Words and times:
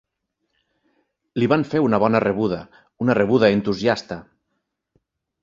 Li 1.43 1.49
van 1.53 1.65
fer 1.73 1.81
una 1.87 1.99
bona 2.05 2.21
rebuda, 2.23 2.59
una 3.07 3.17
rebuda 3.21 3.53
entusiasta. 3.59 4.19